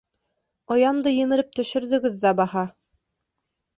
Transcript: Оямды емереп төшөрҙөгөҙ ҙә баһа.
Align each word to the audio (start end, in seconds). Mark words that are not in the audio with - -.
Оямды 0.75 1.13
емереп 1.25 1.53
төшөрҙөгөҙ 1.59 2.19
ҙә 2.27 2.33
баһа. 2.41 2.65